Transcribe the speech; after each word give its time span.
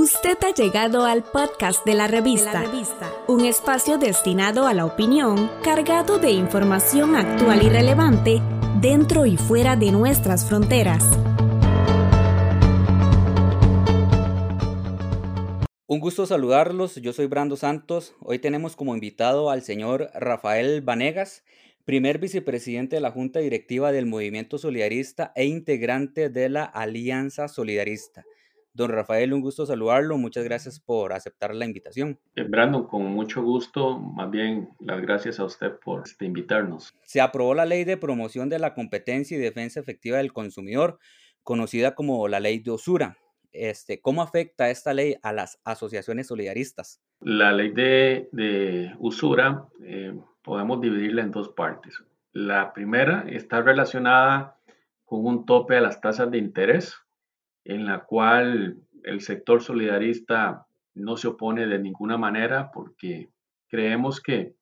Usted 0.00 0.38
ha 0.44 0.54
llegado 0.54 1.06
al 1.06 1.24
podcast 1.24 1.84
de 1.84 1.94
la 1.94 2.06
revista, 2.06 2.62
un 3.26 3.44
espacio 3.44 3.98
destinado 3.98 4.68
a 4.68 4.72
la 4.72 4.86
opinión, 4.86 5.50
cargado 5.64 6.20
de 6.20 6.30
información 6.30 7.16
actual 7.16 7.64
y 7.64 7.68
relevante 7.68 8.40
dentro 8.80 9.26
y 9.26 9.36
fuera 9.36 9.74
de 9.74 9.90
nuestras 9.90 10.48
fronteras. 10.48 11.02
Un 15.88 15.98
gusto 15.98 16.26
saludarlos, 16.26 16.94
yo 16.94 17.12
soy 17.12 17.26
Brando 17.26 17.56
Santos. 17.56 18.14
Hoy 18.20 18.38
tenemos 18.38 18.76
como 18.76 18.94
invitado 18.94 19.50
al 19.50 19.62
señor 19.62 20.12
Rafael 20.14 20.80
Vanegas, 20.80 21.42
primer 21.84 22.18
vicepresidente 22.18 22.94
de 22.94 23.00
la 23.00 23.10
Junta 23.10 23.40
Directiva 23.40 23.90
del 23.90 24.06
Movimiento 24.06 24.58
Solidarista 24.58 25.32
e 25.34 25.46
integrante 25.46 26.28
de 26.28 26.50
la 26.50 26.62
Alianza 26.62 27.48
Solidarista. 27.48 28.24
Don 28.72 28.90
Rafael, 28.90 29.32
un 29.32 29.40
gusto 29.40 29.66
saludarlo. 29.66 30.18
Muchas 30.18 30.44
gracias 30.44 30.78
por 30.78 31.12
aceptar 31.12 31.54
la 31.54 31.64
invitación. 31.64 32.18
Eh, 32.36 32.44
Brandon, 32.44 32.86
con 32.86 33.04
mucho 33.06 33.42
gusto. 33.42 33.98
Más 33.98 34.30
bien, 34.30 34.68
las 34.80 35.00
gracias 35.00 35.40
a 35.40 35.44
usted 35.44 35.72
por 35.84 36.02
este, 36.04 36.26
invitarnos. 36.26 36.94
Se 37.04 37.20
aprobó 37.20 37.54
la 37.54 37.66
Ley 37.66 37.84
de 37.84 37.96
Promoción 37.96 38.48
de 38.48 38.58
la 38.58 38.74
Competencia 38.74 39.36
y 39.36 39.40
Defensa 39.40 39.80
Efectiva 39.80 40.18
del 40.18 40.32
Consumidor, 40.32 40.98
conocida 41.42 41.94
como 41.94 42.28
la 42.28 42.40
Ley 42.40 42.60
de 42.60 42.70
Usura. 42.70 43.18
Este, 43.52 44.00
¿Cómo 44.00 44.22
afecta 44.22 44.70
esta 44.70 44.92
ley 44.92 45.16
a 45.22 45.32
las 45.32 45.60
asociaciones 45.64 46.26
solidaristas? 46.26 47.00
La 47.20 47.52
ley 47.52 47.70
de, 47.72 48.94
usura 48.98 49.66
eh, 49.82 50.14
podemos 50.42 50.80
dividirla 50.80 51.22
en 51.22 51.30
dos 51.30 51.48
partes. 51.50 52.02
La 52.32 52.72
primera 52.72 53.24
está 53.28 53.62
relacionada 53.62 54.56
con 55.04 55.24
un 55.24 55.46
tope 55.46 55.76
a 55.76 55.80
las 55.80 56.00
tasas 56.00 56.30
de 56.30 56.38
interés, 56.38 56.94
en 57.64 57.86
la 57.86 58.04
cual 58.04 58.78
el 59.04 59.20
sector 59.20 59.62
solidarista 59.62 60.66
no 60.94 61.16
se 61.16 61.28
opone 61.28 61.66
de 61.66 61.78
ninguna 61.78 62.16
manera 62.16 62.70
porque 62.72 63.30
creemos 63.68 64.20
que 64.20 64.54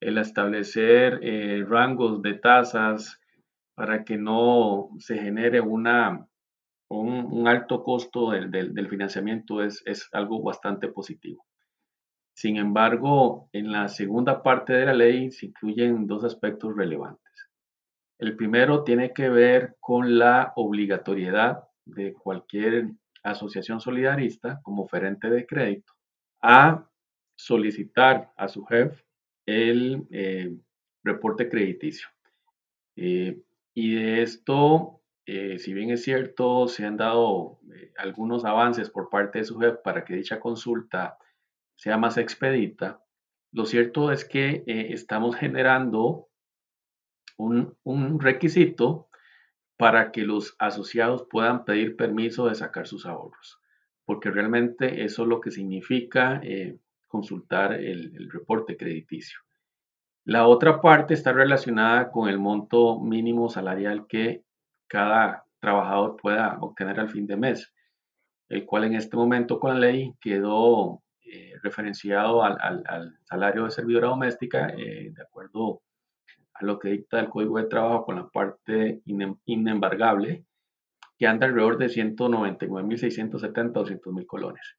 el 0.00 0.18
establecer 0.18 1.20
eh, 1.22 1.64
rangos 1.66 2.20
de 2.22 2.34
tasas 2.34 3.20
para 3.74 4.04
que 4.04 4.16
no 4.16 4.90
se 4.98 5.18
genere 5.18 5.60
una, 5.60 6.26
un, 6.88 7.48
alto 7.48 7.82
costo 7.82 8.30
del, 8.30 8.88
financiamiento 8.88 9.62
es, 9.62 9.82
es 9.86 10.08
algo 10.12 10.42
bastante 10.42 10.88
positivo. 10.88 11.44
Sin 12.36 12.56
embargo, 12.56 13.48
en 13.52 13.72
la 13.72 13.88
segunda 13.88 14.42
parte 14.42 14.72
de 14.72 14.86
la 14.86 14.94
ley 14.94 15.30
se 15.30 15.46
incluyen 15.46 16.06
dos 16.06 16.24
aspectos 16.24 16.76
relevantes. 16.76 17.22
El 18.18 18.36
primero 18.36 18.84
tiene 18.84 19.12
que 19.12 19.28
ver 19.28 19.76
con 19.80 20.18
la 20.18 20.52
obligatoriedad 20.56 21.64
de 21.84 22.12
cualquier 22.12 22.90
asociación 23.22 23.80
solidarista 23.80 24.60
como 24.62 24.82
oferente 24.82 25.30
de 25.30 25.46
crédito 25.46 25.92
a 26.42 26.88
solicitar 27.36 28.32
a 28.36 28.48
su 28.48 28.64
jefe 28.64 29.04
el 29.46 30.06
eh, 30.10 30.54
reporte 31.02 31.48
crediticio. 31.48 32.08
Eh, 32.96 33.42
y 33.74 33.94
de 33.94 34.22
esto, 34.22 35.02
eh, 35.26 35.58
si 35.58 35.74
bien 35.74 35.90
es 35.90 36.02
cierto, 36.02 36.68
se 36.68 36.84
han 36.84 36.96
dado 36.96 37.60
algunos 37.98 38.44
avances 38.44 38.90
por 38.90 39.08
parte 39.08 39.38
de 39.38 39.44
su 39.44 39.58
jefe 39.58 39.78
para 39.82 40.04
que 40.04 40.14
dicha 40.14 40.38
consulta 40.38 41.18
sea 41.76 41.96
más 41.96 42.18
expedita, 42.18 43.02
lo 43.52 43.66
cierto 43.66 44.10
es 44.12 44.24
que 44.24 44.64
estamos 44.66 45.36
generando 45.36 46.28
un, 47.36 48.20
requisito 48.20 49.08
para 49.84 50.12
que 50.12 50.22
los 50.22 50.56
asociados 50.58 51.26
puedan 51.28 51.66
pedir 51.66 51.94
permiso 51.94 52.46
de 52.48 52.54
sacar 52.54 52.86
sus 52.86 53.04
ahorros, 53.04 53.60
porque 54.06 54.30
realmente 54.30 55.04
eso 55.04 55.24
es 55.24 55.28
lo 55.28 55.42
que 55.42 55.50
significa 55.50 56.40
eh, 56.42 56.78
consultar 57.06 57.74
el, 57.74 58.30
reporte 58.30 58.78
crediticio. 58.78 59.40
La 60.24 60.46
otra 60.46 60.80
parte 60.80 61.12
está 61.12 61.34
relacionada 61.34 62.10
con 62.10 62.30
el 62.30 62.38
monto 62.38 62.98
mínimo 62.98 63.50
salarial 63.50 64.06
que 64.06 64.42
cada 64.86 65.44
trabajador 65.60 66.16
pueda 66.16 66.56
obtener 66.62 66.98
al 66.98 67.10
fin 67.10 67.26
de 67.26 67.36
mes, 67.36 67.70
el 68.48 68.64
cual 68.64 68.84
en 68.84 68.94
este 68.94 69.18
momento 69.18 69.60
con 69.60 69.74
la 69.74 69.80
ley 69.80 70.14
quedó 70.18 71.02
eh, 71.26 71.52
referenciado 71.62 72.42
al, 72.42 73.18
salario 73.24 73.64
de 73.64 73.70
servidora 73.70 74.08
doméstica, 74.08 74.70
eh, 74.78 75.10
de 75.14 75.22
acuerdo 75.22 75.82
a 76.54 76.64
lo 76.64 76.78
que 76.78 76.90
dicta 76.90 77.20
el 77.20 77.28
Código 77.28 77.58
de 77.58 77.64
Trabajo 77.66 78.04
con 78.04 78.16
la 78.16 78.28
parte 78.28 79.02
inembargable, 79.44 80.44
que 81.18 81.26
anda 81.26 81.46
alrededor 81.46 81.78
de 81.78 81.86
199.670 81.86 83.72
200.000 83.72 84.26
colones. 84.26 84.76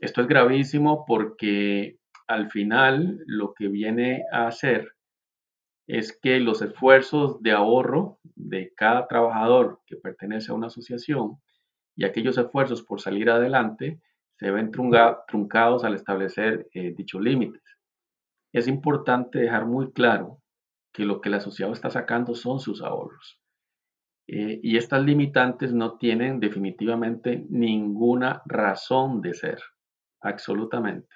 Esto 0.00 0.22
es 0.22 0.28
gravísimo 0.28 1.04
porque 1.06 1.98
al 2.26 2.50
final 2.50 3.18
lo 3.26 3.54
que 3.54 3.68
viene 3.68 4.24
a 4.32 4.46
hacer 4.46 4.94
es 5.86 6.16
que 6.16 6.38
los 6.38 6.62
esfuerzos 6.62 7.42
de 7.42 7.50
ahorro 7.50 8.18
de 8.22 8.72
cada 8.76 9.08
trabajador 9.08 9.80
que 9.86 9.96
pertenece 9.96 10.52
a 10.52 10.54
una 10.54 10.68
asociación 10.68 11.40
y 11.96 12.04
aquellos 12.04 12.38
esfuerzos 12.38 12.82
por 12.82 13.00
salir 13.00 13.28
adelante 13.28 14.00
se 14.38 14.50
ven 14.50 14.70
truncados 14.70 15.84
al 15.84 15.94
establecer 15.94 16.68
eh, 16.72 16.94
dichos 16.96 17.20
límites. 17.20 17.62
Es 18.52 18.68
importante 18.68 19.40
dejar 19.40 19.66
muy 19.66 19.92
claro 19.92 20.39
que 20.92 21.04
lo 21.04 21.20
que 21.20 21.28
el 21.28 21.36
asociado 21.36 21.72
está 21.72 21.90
sacando 21.90 22.34
son 22.34 22.60
sus 22.60 22.82
ahorros. 22.82 23.40
Eh, 24.26 24.60
y 24.62 24.76
estas 24.76 25.04
limitantes 25.04 25.72
no 25.72 25.98
tienen 25.98 26.40
definitivamente 26.40 27.46
ninguna 27.48 28.42
razón 28.46 29.20
de 29.20 29.34
ser, 29.34 29.60
absolutamente. 30.20 31.08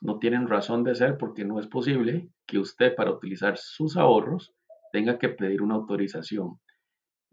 No 0.00 0.18
tienen 0.18 0.48
razón 0.48 0.84
de 0.84 0.94
ser 0.94 1.18
porque 1.18 1.44
no 1.44 1.60
es 1.60 1.66
posible 1.66 2.28
que 2.46 2.58
usted 2.58 2.94
para 2.94 3.10
utilizar 3.10 3.56
sus 3.56 3.96
ahorros 3.96 4.54
tenga 4.92 5.18
que 5.18 5.28
pedir 5.28 5.62
una 5.62 5.74
autorización 5.74 6.60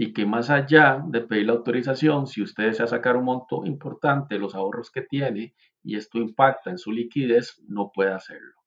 y 0.01 0.13
que 0.13 0.25
más 0.25 0.50
allá 0.50 1.03
de 1.06 1.19
pedir 1.19 1.47
la 1.47 1.53
autorización, 1.53 2.25
si 2.25 2.41
usted 2.41 2.67
desea 2.67 2.88
sacar 2.88 3.17
un 3.17 3.25
monto 3.25 3.66
importante 3.66 4.35
de 4.35 4.39
los 4.39 4.56
ahorros 4.56 4.91
que 4.91 5.01
tiene 5.01 5.53
y 5.83 5.97
esto 5.97 6.19
impacta 6.19 6.69
en 6.69 6.77
su 6.77 6.94
liquidez, 6.94 7.61
no 7.67 7.91
puede 7.94 8.13
hacerlo. 8.13 8.59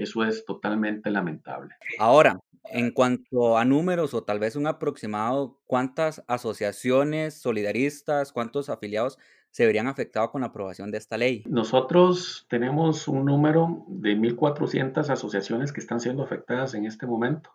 Eso 0.00 0.24
es 0.24 0.46
totalmente 0.46 1.10
lamentable. 1.10 1.74
Ahora, 1.98 2.40
en 2.64 2.90
cuanto 2.90 3.58
a 3.58 3.66
números 3.66 4.14
o 4.14 4.22
tal 4.22 4.38
vez 4.38 4.56
un 4.56 4.66
aproximado, 4.66 5.60
¿cuántas 5.66 6.24
asociaciones 6.26 7.34
solidaristas, 7.34 8.32
cuántos 8.32 8.70
afiliados 8.70 9.18
se 9.50 9.66
verían 9.66 9.88
afectados 9.88 10.30
con 10.30 10.40
la 10.40 10.46
aprobación 10.46 10.90
de 10.90 10.96
esta 10.96 11.18
ley? 11.18 11.44
Nosotros 11.46 12.46
tenemos 12.48 13.08
un 13.08 13.26
número 13.26 13.84
de 13.88 14.16
1.400 14.16 15.10
asociaciones 15.10 15.70
que 15.70 15.80
están 15.80 16.00
siendo 16.00 16.22
afectadas 16.22 16.72
en 16.72 16.86
este 16.86 17.06
momento 17.06 17.50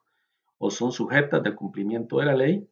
o 0.59 0.69
son 0.69 0.91
sujetas 0.91 1.41
del 1.41 1.55
cumplimiento 1.55 2.19
de 2.19 2.25
la 2.27 2.35
ley 2.35 2.69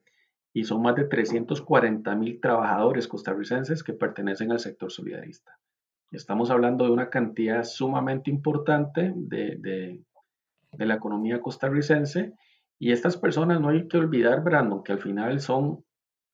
y 0.53 0.65
son 0.65 0.83
más 0.83 0.95
de 0.95 1.05
340 1.05 2.15
mil 2.15 2.39
trabajadores 2.39 3.07
costarricenses 3.07 3.83
que 3.83 3.93
pertenecen 3.93 4.51
al 4.51 4.59
sector 4.59 4.91
solidarista. 4.91 5.57
Estamos 6.13 6.49
hablando 6.51 6.85
de 6.85 6.91
una 6.91 7.09
cantidad 7.09 7.63
sumamente 7.63 8.29
importante 8.29 9.11
de, 9.15 9.57
de, 9.59 9.99
la 10.85 10.95
economía 10.95 11.41
costarricense 11.41 12.33
y 12.79 12.91
estas 12.91 13.17
personas 13.17 13.59
no 13.59 13.69
hay 13.69 13.87
que 13.87 13.97
olvidar, 13.97 14.43
Brandon, 14.43 14.83
que 14.83 14.91
al 14.91 14.99
final 14.99 15.39
son, 15.39 15.83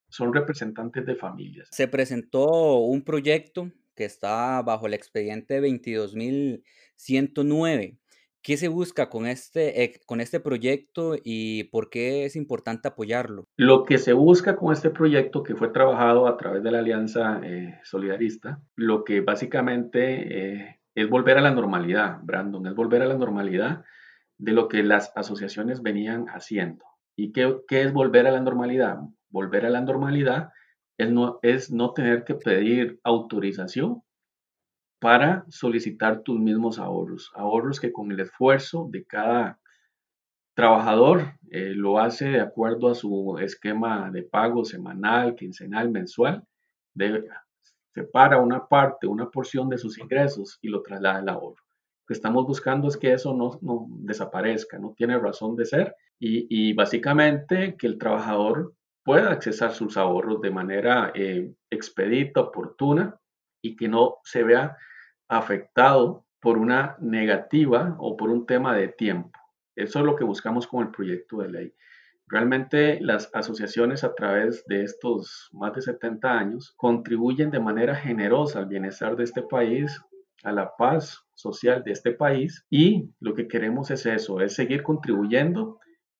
son 0.09 0.33
representantes 0.33 1.05
de 1.05 1.15
familias. 1.15 1.69
Se 1.71 1.87
presentó 1.87 2.79
un 2.79 3.03
proyecto 3.03 3.71
que 3.95 4.03
está 4.05 4.61
bajo 4.61 4.87
el 4.87 4.93
expediente 4.93 5.61
22.109 5.61 7.97
¿Qué 8.41 8.55
se 8.55 8.69
busca 8.69 9.09
con 9.09 9.27
este, 9.27 9.99
con 10.05 10.21
este 10.21 10.39
proyecto 10.39 11.15
y 11.21 11.65
por 11.65 11.89
qué 11.89 12.25
es 12.25 12.35
importante 12.37 12.87
apoyarlo? 12.87 13.47
Lo 13.57 13.83
que 13.83 13.97
se 13.97 14.13
busca 14.13 14.55
con 14.55 14.71
este 14.71 14.89
proyecto 14.89 15.43
que 15.43 15.55
fue 15.55 15.69
trabajado 15.69 16.25
a 16.25 16.37
través 16.37 16.63
de 16.63 16.71
la 16.71 16.79
Alianza 16.79 17.41
eh, 17.43 17.79
Solidarista, 17.83 18.61
lo 18.75 19.03
que 19.03 19.19
básicamente 19.19 20.53
eh, 20.53 20.79
es 20.95 21.09
volver 21.09 21.37
a 21.37 21.41
la 21.41 21.51
normalidad, 21.51 22.19
Brandon, 22.23 22.65
es 22.67 22.75
volver 22.75 23.01
a 23.01 23.07
la 23.07 23.17
normalidad 23.17 23.83
de 24.37 24.53
lo 24.53 24.69
que 24.69 24.83
las 24.83 25.11
asociaciones 25.15 25.81
venían 25.81 26.27
haciendo. 26.27 26.85
¿Y 27.17 27.33
qué, 27.33 27.57
qué 27.67 27.81
es 27.81 27.91
volver 27.91 28.25
a 28.25 28.31
la 28.31 28.39
normalidad? 28.39 28.99
Volver 29.29 29.65
a 29.65 29.69
la 29.69 29.81
normalidad 29.81 30.51
es 30.97 31.11
no, 31.11 31.39
es 31.41 31.71
no 31.71 31.91
tener 31.93 32.23
que 32.23 32.35
pedir 32.35 32.99
autorización 33.03 34.01
para 34.99 35.45
solicitar 35.49 36.21
tus 36.21 36.39
mismos 36.39 36.77
ahorros. 36.77 37.31
Ahorros 37.35 37.79
que 37.79 37.91
con 37.91 38.11
el 38.11 38.19
esfuerzo 38.19 38.87
de 38.91 39.05
cada 39.05 39.59
trabajador 40.53 41.35
eh, 41.51 41.73
lo 41.73 41.99
hace 41.99 42.29
de 42.29 42.41
acuerdo 42.41 42.89
a 42.89 42.95
su 42.95 43.37
esquema 43.41 44.11
de 44.11 44.23
pago 44.23 44.65
semanal, 44.65 45.35
quincenal, 45.35 45.89
mensual. 45.89 46.43
separa 47.93 48.39
una 48.39 48.67
parte, 48.67 49.07
una 49.07 49.29
porción 49.29 49.69
de 49.69 49.77
sus 49.77 49.97
ingresos 49.97 50.59
y 50.61 50.67
lo 50.67 50.81
traslada 50.81 51.19
al 51.19 51.29
ahorro. 51.29 51.55
Lo 51.55 52.05
que 52.07 52.13
estamos 52.13 52.45
buscando 52.45 52.89
es 52.89 52.97
que 52.97 53.13
eso 53.13 53.33
no, 53.33 53.87
desaparezca, 54.01 54.77
no 54.79 54.93
tiene 54.97 55.17
razón 55.17 55.55
de 55.55 55.65
ser 55.65 55.95
y, 56.19 56.73
básicamente 56.73 57.77
que 57.77 57.87
el 57.87 57.97
trabajador 57.97 58.73
pueda 59.03 59.31
accesar 59.31 59.71
sus 59.71 59.95
ahorros 59.95 60.41
de 60.41 60.51
manera 60.51 61.13
eh, 61.15 61.53
expedita, 61.69 62.41
oportuna 62.41 63.17
y 63.61 63.75
que 63.75 63.87
no 63.87 64.17
se 64.23 64.43
vea 64.43 64.77
afectado 65.27 66.25
por 66.39 66.57
una 66.57 66.95
negativa 66.99 67.95
o 67.99 68.15
por 68.15 68.29
un 68.29 68.45
tema 68.45 68.75
de 68.75 68.87
tiempo. 68.87 69.37
Eso 69.75 69.99
es 69.99 70.05
lo 70.05 70.15
que 70.15 70.23
buscamos 70.23 70.67
con 70.67 70.85
el 70.85 70.91
proyecto 70.91 71.37
de 71.37 71.49
ley. 71.49 71.73
Realmente 72.27 72.99
las 73.01 73.29
asociaciones 73.33 74.03
a 74.03 74.13
través 74.13 74.63
de 74.67 74.83
estos 74.83 75.49
más 75.51 75.73
de 75.73 75.81
70 75.81 76.31
años 76.31 76.73
contribuyen 76.77 77.49
de 77.49 77.59
manera 77.59 77.95
generosa 77.95 78.59
al 78.59 78.67
bienestar 78.67 79.15
de 79.15 79.23
este 79.23 79.41
país, 79.41 79.99
a 80.43 80.51
la 80.51 80.75
paz 80.77 81.25
social 81.33 81.83
de 81.83 81.91
este 81.91 82.11
país 82.11 82.65
y 82.69 83.09
lo 83.19 83.33
que 83.33 83.47
queremos 83.47 83.89
es 83.91 84.05
eso, 84.05 84.41
es 84.41 84.53
seguir 84.53 84.83
contribuyendo, 84.83 85.79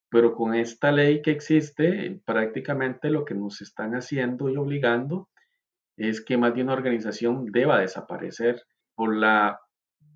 pero 0.10 0.34
con 0.34 0.56
esta 0.56 0.92
ley 0.92 1.22
que 1.22 1.32
existe, 1.32 2.20
prácticamente 2.26 3.10
lo 3.10 3.24
que 3.24 3.36
nos 3.36 3.62
están 3.62 3.94
haciendo 3.94 4.50
y 4.50 4.58
obligando 4.58 5.30
es 6.00 6.22
que 6.22 6.38
más 6.38 6.56
de 6.56 6.64
una 6.64 6.74
organización 6.74 7.46
deba 7.52 7.80
desaparecer 7.80 8.64
por 8.96 9.16
la 9.16 9.62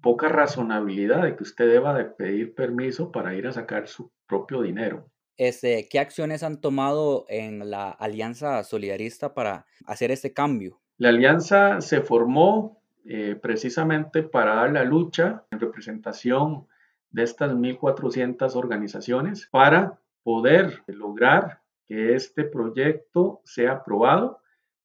poca 0.01 0.27
razonabilidad 0.29 1.23
de 1.23 1.35
que 1.35 1.43
usted 1.43 1.67
deba 1.67 1.93
de 1.93 2.05
pedir 2.05 2.55
permiso 2.55 3.11
para 3.11 3.35
ir 3.35 3.47
a 3.47 3.51
sacar 3.51 3.87
su 3.87 4.11
propio 4.27 4.61
dinero. 4.61 5.09
Este, 5.37 5.87
¿Qué 5.89 5.99
acciones 5.99 6.43
han 6.43 6.61
tomado 6.61 7.25
en 7.27 7.69
la 7.71 7.89
Alianza 7.89 8.63
Solidarista 8.63 9.33
para 9.33 9.65
hacer 9.85 10.11
este 10.11 10.33
cambio? 10.33 10.79
La 10.97 11.09
alianza 11.09 11.81
se 11.81 12.01
formó 12.01 12.81
eh, 13.05 13.35
precisamente 13.41 14.23
para 14.23 14.55
dar 14.55 14.71
la 14.71 14.83
lucha 14.83 15.43
en 15.51 15.59
representación 15.59 16.67
de 17.09 17.23
estas 17.23 17.51
1.400 17.51 18.55
organizaciones 18.55 19.47
para 19.51 19.99
poder 20.23 20.83
lograr 20.87 21.61
que 21.87 22.13
este 22.15 22.43
proyecto 22.43 23.41
sea 23.43 23.73
aprobado. 23.73 24.39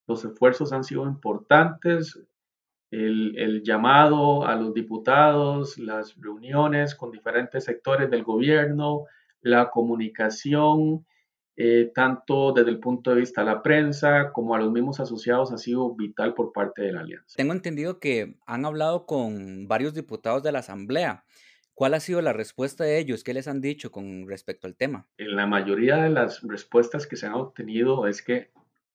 Los 0.09 0.25
esfuerzos 0.25 0.73
han 0.73 0.83
sido 0.83 1.05
importantes, 1.05 2.19
el, 2.91 3.39
el, 3.39 3.63
llamado 3.63 4.47
a 4.47 4.57
los 4.57 4.75
diputados, 4.75 5.79
las 5.79 6.17
reuniones 6.17 6.95
con 6.95 7.13
diferentes 7.13 7.65
sectores 7.65 8.11
del 8.11 8.25
gobierno, 8.25 9.05
la 9.43 9.71
comunicación, 9.71 11.05
eh, 11.61 11.91
tanto 11.93 12.53
desde 12.53 12.71
el 12.71 12.79
punto 12.79 13.11
de 13.11 13.17
vista 13.17 13.41
de 13.41 13.49
la 13.49 13.63
prensa 13.63 14.31
como 14.33 14.55
a 14.55 14.61
los 14.61 14.71
mismos 14.71 15.01
asociados, 15.01 15.51
ha 15.51 15.59
sido 15.59 15.93
vital 15.97 16.33
por 16.33 16.53
parte 16.53 16.83
de 16.83 16.93
la 16.93 17.01
alianza. 17.01 17.35
Tengo 17.37 17.53
entendido 17.53 17.99
que 17.99 18.37
han 18.47 18.65
hablado 18.65 19.07
con 19.07 19.67
varios 19.67 19.93
diputados 19.93 20.45
de 20.45 20.53
la 20.53 20.61
Asamblea. 20.61 21.25
¿Cuál 21.75 21.95
ha 21.95 22.01
sido 22.01 22.23
la 22.23 22.33
respuesta 22.33 22.85
de 22.85 22.99
ellos? 22.99 23.25
¿Qué 23.25 23.35
les 23.35 23.49
han 23.49 23.61
dicho 23.61 23.91
con 23.91 24.29
respecto 24.29 24.69
al 24.69 24.77
tema? 24.77 25.09
En 25.17 25.35
la 25.35 25.47
mayoría 25.47 25.97
de 25.97 26.11
las 26.11 26.43
respuestas 26.43 27.09
que 27.09 27.17
se 27.17 27.27
han 27.27 27.35
obtenido 27.35 28.07
es 28.07 28.23
que 28.23 28.51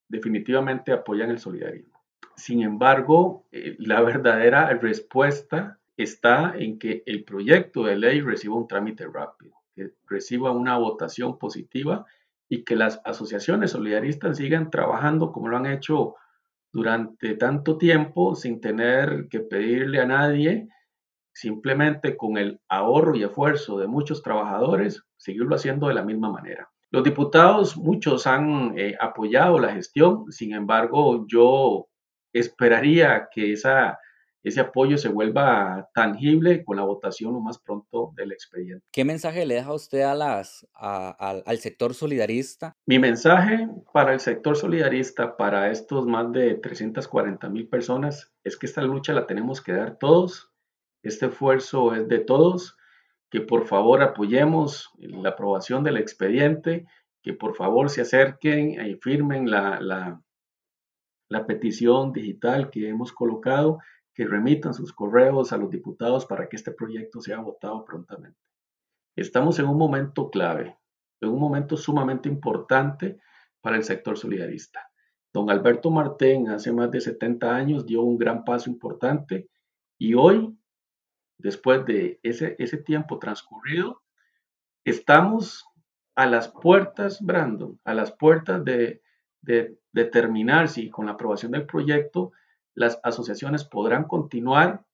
definitivamente 0.08 0.92
apoyan 0.92 1.30
el 1.30 1.40
solidarismo. 1.40 2.00
Sin 2.36 2.62
embargo, 2.62 3.46
eh, 3.52 3.76
la 3.80 4.02
verdadera 4.02 4.70
respuesta 4.74 5.80
está 5.98 6.54
en 6.58 6.80
que 6.80 7.04
el 7.06 7.24
proyecto 7.24 7.84
de 7.84 7.96
ley 7.96 8.22
reciba 8.22 8.56
un 8.56 8.68
trámite 8.68 9.06
rápido, 9.08 9.54
que 9.76 9.92
reciba 10.08 10.52
una 10.52 10.78
votación 10.78 11.38
positiva 11.38 12.06
y 12.50 12.64
que 12.64 12.76
las 12.76 13.02
asociaciones 13.06 13.72
solidaristas 13.72 14.38
sigan 14.38 14.70
trabajando 14.70 15.32
como 15.32 15.48
lo 15.48 15.58
han 15.58 15.68
hecho 15.68 16.16
durante 16.72 17.36
tanto 17.36 17.78
tiempo 17.78 18.36
sin 18.36 18.60
tener 18.60 19.28
que 19.30 19.40
pedirle 19.40 20.02
a 20.02 20.08
nadie, 20.08 20.68
simplemente 21.32 22.18
con 22.18 22.38
el 22.38 22.60
ahorro 22.68 23.16
y 23.16 23.24
esfuerzo 23.24 23.78
de 23.78 23.88
muchos 23.88 24.24
trabajadores, 24.24 25.04
seguirlo 25.18 25.56
haciendo 25.56 25.88
de 25.88 25.94
la 25.94 26.04
misma 26.04 26.32
manera. 26.32 26.73
Los 26.94 27.04
diputados, 27.04 27.76
muchos 27.76 28.28
han 28.28 28.78
eh, 28.78 28.96
apoyado 29.00 29.58
la 29.58 29.74
gestión, 29.74 30.32
sin 30.32 30.54
embargo, 30.54 31.26
yo 31.28 31.88
esperaría 32.32 33.28
que 33.34 33.52
esa 33.52 33.98
ese 34.44 34.60
apoyo 34.60 34.98
se 34.98 35.08
vuelva 35.08 35.90
tangible 35.94 36.66
con 36.66 36.76
la 36.76 36.84
votación 36.84 37.34
lo 37.34 37.40
más 37.40 37.60
pronto 37.60 38.12
del 38.16 38.34
expediente. 38.34 38.86
¿Qué 38.92 39.06
mensaje 39.06 39.46
le 39.46 39.56
deja 39.56 39.74
usted 39.74 40.02
a 40.02 40.14
las, 40.16 40.68
al 40.74 41.58
sector 41.60 41.94
solidarista? 41.94 42.76
Mi 42.86 43.00
mensaje 43.00 43.70
para 43.94 44.14
el 44.14 44.20
sector 44.20 44.58
solidarista, 44.58 45.38
para 45.38 45.72
estos 45.72 46.06
más 46.06 46.32
de 46.34 46.56
340 46.56 47.48
mil 47.50 47.70
personas, 47.70 48.34
es 48.44 48.58
que 48.58 48.66
esta 48.66 48.82
lucha 48.82 49.14
la 49.14 49.26
tenemos 49.26 49.62
que 49.62 49.72
dar 49.72 49.98
todos. 49.98 50.52
Este 51.04 51.28
esfuerzo 51.28 51.96
es 51.96 52.08
de 52.10 52.20
todos. 52.20 52.78
Que 53.34 53.42
por 53.42 53.66
favor 53.66 54.04
apoyemos 54.04 54.92
la 55.00 55.30
aprobación 55.30 55.84
del 55.84 55.98
expediente, 55.98 56.86
que 57.24 57.34
por 57.34 57.56
favor 57.56 57.90
se 57.90 58.02
acerquen 58.02 58.80
y 58.80 58.94
firmen 58.94 59.50
la, 59.50 59.82
la, 59.82 61.48
petición 61.48 62.14
digital 62.14 62.70
que 62.70 62.88
hemos 62.88 63.12
colocado 63.12 63.80
que 64.14 64.28
remitan 64.28 64.76
sus 64.76 64.94
correos 64.94 65.52
a 65.52 65.58
los 65.58 65.72
diputados 65.72 66.28
para 66.28 66.48
que 66.48 66.58
este 66.58 66.74
proyecto 66.74 67.22
sea 67.22 67.40
votado 67.40 67.84
prontamente. 67.84 68.38
Estamos 69.16 69.58
en 69.58 69.66
un 69.66 69.80
momento 69.80 70.30
clave, 70.30 70.78
en 71.20 71.30
un 71.30 71.40
momento 71.40 71.76
sumamente 71.76 72.30
importante 72.30 73.18
para 73.62 73.78
el 73.78 73.84
sector 73.84 74.16
solidarista. 74.16 74.92
Don 75.34 75.50
Alberto 75.50 75.90
Martén 75.90 76.50
hace 76.50 76.72
más 76.72 76.92
de 76.92 77.02
70 77.02 77.56
años 77.56 77.88
dio 77.88 78.04
un 78.04 78.20
gran 78.20 78.46
paso 78.46 78.70
importante 78.70 79.50
y 79.98 80.14
hoy, 80.14 80.56
después 81.44 81.86
de 81.86 82.20
ese, 82.24 82.56
ese 82.58 82.78
tiempo 82.78 83.20
transcurrido, 83.20 84.02
estamos 84.86 85.66
a 86.16 86.26
las 86.26 86.48
puertas, 86.48 87.22
Brandon, 87.22 87.80
a 87.84 87.94
las 87.94 88.12
puertas 88.12 88.64
de, 88.64 89.02
de 89.42 89.78
determinar 89.92 90.70
si 90.70 90.90
con 90.90 91.06
la 91.06 91.12
aprobación 91.12 91.52
del 91.52 91.66
proyecto 91.66 92.32
las 92.74 93.00
asociaciones 93.04 93.66
podrán 93.66 94.06
continuar 94.06 94.86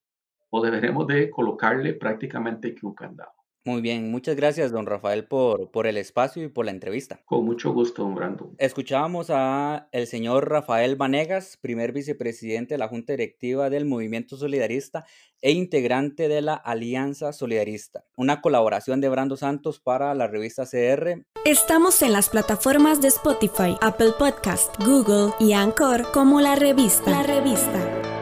o 0.50 0.62
deberemos 0.62 1.07
de 1.07 1.30
colocarle 1.30 1.94
prácticamente 1.94 2.74
que 2.74 2.86
un 2.86 2.96
candado. 2.96 3.38
Muy 3.65 3.81
bien, 3.81 4.09
muchas 4.09 4.35
gracias, 4.35 4.71
don 4.71 4.85
Rafael, 4.85 5.25
por, 5.25 5.69
por 5.69 5.85
el 5.85 5.97
espacio 5.97 6.44
y 6.44 6.47
por 6.47 6.65
la 6.65 6.71
entrevista. 6.71 7.21
Con 7.25 7.45
mucho 7.45 7.73
gusto, 7.73 8.03
don 8.03 8.15
Brando. 8.15 8.51
Escuchábamos 8.57 9.27
a 9.29 9.89
el 9.91 10.07
señor 10.07 10.50
Rafael 10.50 10.95
Vanegas, 10.95 11.57
primer 11.57 11.91
vicepresidente 11.91 12.75
de 12.75 12.77
la 12.77 12.88
Junta 12.88 13.13
Directiva 13.13 13.69
del 13.69 13.85
Movimiento 13.85 14.38
Solidarista 14.38 15.06
e 15.41 15.51
integrante 15.51 16.27
de 16.27 16.41
la 16.41 16.53
Alianza 16.53 17.33
Solidarista, 17.33 18.06
una 18.15 18.41
colaboración 18.41 19.01
de 19.01 19.09
Brando 19.09 19.38
Santos 19.38 19.79
para 19.79 20.13
la 20.15 20.27
revista 20.27 20.65
CR. 20.65 21.25
Estamos 21.45 22.01
en 22.01 22.13
las 22.13 22.29
plataformas 22.29 23.01
de 23.01 23.09
Spotify, 23.09 23.75
Apple 23.81 24.13
Podcast, 24.17 24.75
Google 24.83 25.33
y 25.39 25.53
Anchor 25.53 26.12
como 26.12 26.41
la 26.41 26.55
revista. 26.55 27.12
La 27.12 27.23
revista. 27.23 28.19